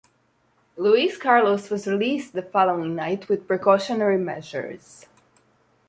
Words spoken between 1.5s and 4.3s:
was released the following night with precautionary